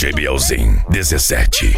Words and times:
DJ 0.00 0.14
Bielzinho 0.14 0.82
17. 0.88 1.76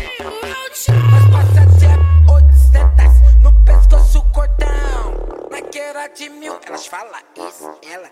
No 3.43 3.53
pescoço 3.65 4.23
cordão, 4.31 5.49
na 5.51 6.07
de 6.07 6.29
mil. 6.29 6.57
Elas 6.65 6.87
falam 6.87 7.21
isso, 7.37 7.69
ela. 7.83 8.09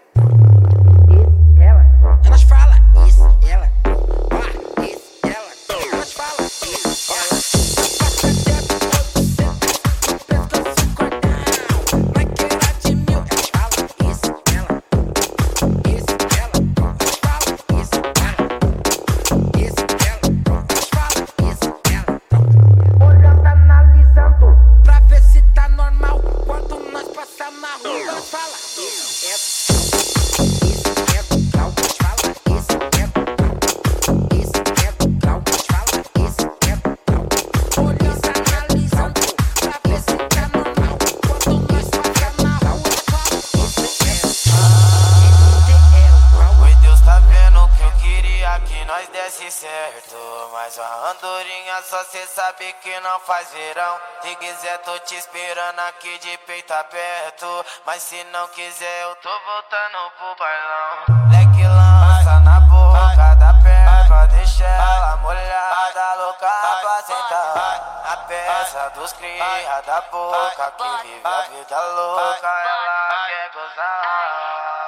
mais 50.48 50.76
uma 50.78 51.10
andorinha, 51.10 51.82
só 51.82 52.02
cê 52.04 52.26
sabe 52.26 52.72
que 52.74 53.00
não 53.00 53.18
faz 53.20 53.50
verão. 53.50 54.00
Se 54.22 54.34
quiser, 54.36 54.78
tô 54.78 54.98
te 55.00 55.16
esperando 55.16 55.78
aqui 55.80 56.18
de 56.18 56.38
peito 56.38 56.72
aberto. 56.72 57.66
Mas 57.84 58.02
se 58.02 58.22
não 58.24 58.48
quiser, 58.48 59.02
eu 59.02 59.14
tô 59.16 59.28
voltando 59.28 60.10
pro 60.18 60.36
bailão. 60.36 61.30
Leque 61.30 61.64
lança 61.64 62.40
na 62.40 62.60
boca 62.60 63.34
da 63.36 63.54
perna, 63.62 64.26
deixa 64.26 64.64
ela 64.64 65.16
molhada, 65.18 66.14
louca 66.14 66.50
pra 66.80 67.02
sentar. 67.02 68.02
Na 68.04 68.16
peça 68.28 68.90
dos 68.90 69.12
cria 69.12 69.80
da 69.82 70.00
boca, 70.02 70.72
que 70.72 71.08
vive 71.08 71.20
a 71.24 71.40
vida 71.42 71.80
louca, 71.80 72.48
ela 72.48 73.26
quer 73.26 73.50
gozar. 73.52 74.79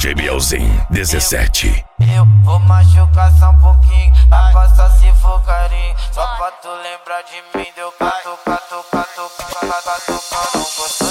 DJ 0.00 0.14
Bielzinho, 0.14 0.86
17. 0.88 1.84
Eu, 2.16 2.24
vou 2.42 2.58
machucar 2.60 3.30
só 3.38 3.50
um 3.50 3.58
pouquinho, 3.58 4.10
a 4.30 4.50
costa 4.50 4.88
se 4.92 5.12
for 5.20 5.42
carinho. 5.42 5.94
Só 6.10 6.26
pra 6.38 6.50
tu 6.52 6.68
lembrar 6.68 7.22
de 7.24 7.58
mim, 7.58 7.66
deu 7.76 7.92
catu, 7.92 8.30
catu, 8.42 8.82
catu, 8.90 9.30
catu, 9.30 9.30
catu, 9.36 9.84
catu, 9.84 10.22
catu, 10.30 10.58
catu, 10.64 11.09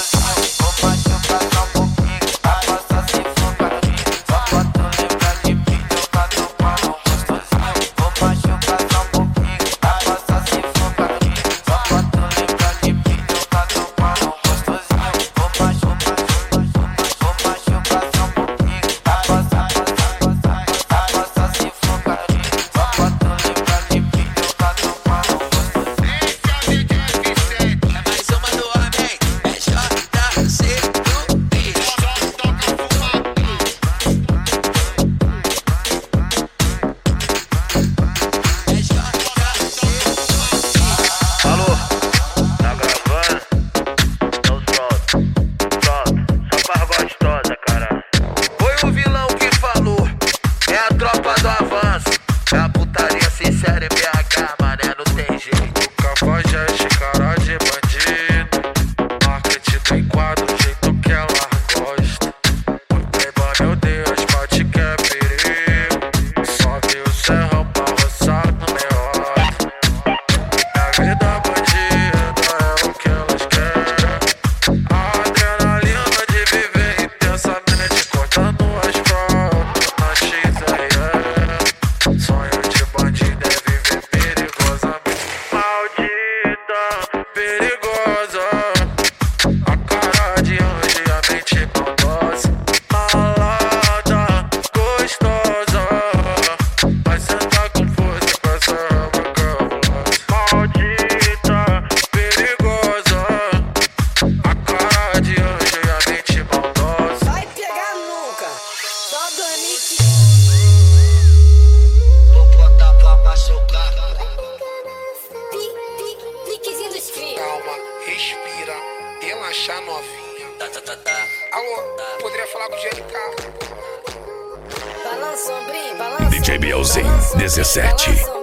JBLzinho 126.50 127.20
17. 127.38 128.39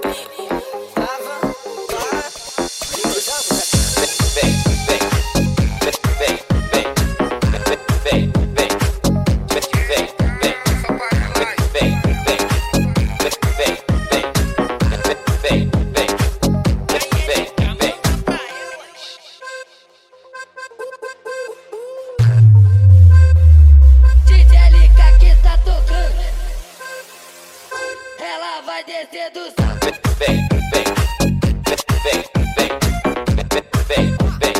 é 28.98 29.06
sedução. 29.06 29.78
Vem, 29.80 29.94
vem, 30.18 30.48
vem, 30.48 30.84
vem, 31.22 31.78
vem, 32.02 32.24
vem, 32.56 32.74
vem, 33.86 34.16
vem. 34.38 34.58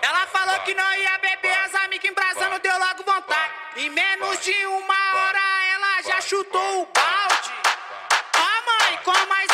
Ela 0.00 0.26
falou 0.26 0.58
que 0.60 0.74
não 0.74 0.94
ia 0.94 1.18
beber, 1.18 1.56
as 1.64 1.74
amigas 1.74 2.10
embrasando 2.10 2.58
deu 2.60 2.78
logo 2.78 3.04
vontade. 3.04 3.52
Em 3.76 3.90
menos 3.90 4.40
de 4.40 4.66
uma 4.66 5.16
hora 5.16 5.38
ela 5.74 6.02
já 6.02 6.20
chutou 6.22 6.82
o 6.82 6.86
pau 6.86 7.03
com 9.04 9.12
mais 9.28 9.53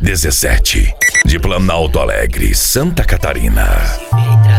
17. 0.00 0.92
De 1.24 1.38
Planalto 1.38 2.00
Alegre, 2.00 2.52
Santa 2.52 3.04
Catarina. 3.04 4.51